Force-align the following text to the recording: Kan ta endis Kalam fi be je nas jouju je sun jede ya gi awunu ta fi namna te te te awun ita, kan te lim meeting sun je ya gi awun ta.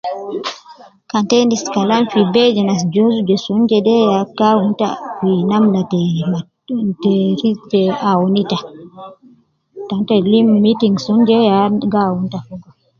Kan 1.09 1.23
ta 1.27 1.35
endis 1.41 1.63
Kalam 1.73 2.03
fi 2.11 2.19
be 2.33 2.43
je 2.55 2.61
nas 2.69 2.81
jouju 2.93 3.21
je 3.27 3.35
sun 3.45 3.61
jede 3.69 3.93
ya 4.09 4.17
gi 4.37 4.43
awunu 4.51 4.73
ta 4.81 4.87
fi 5.17 5.29
namna 5.49 5.81
te 5.91 5.99
te 7.01 7.49
te 7.71 7.81
awun 8.11 8.33
ita, 8.43 8.57
kan 9.89 10.01
te 10.07 10.15
lim 10.31 10.47
meeting 10.63 10.95
sun 11.05 11.19
je 11.27 11.37
ya 11.49 11.59
gi 11.91 11.99
awun 12.05 12.25
ta. 12.33 12.39